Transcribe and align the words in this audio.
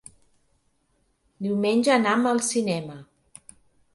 Diumenge 1.47 1.93
anam 1.97 2.25
al 2.31 2.43
cinema. 2.47 2.95